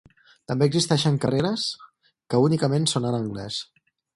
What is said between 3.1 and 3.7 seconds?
en anglès.